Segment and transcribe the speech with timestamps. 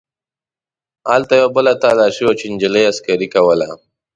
[1.11, 3.69] هلته یوه بله تلاشي وه چې نجلۍ عسکرې کوله.